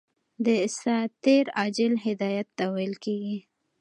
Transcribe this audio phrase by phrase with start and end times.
[0.45, 3.37] دساتیر عاجل هدایت ته ویل کیږي.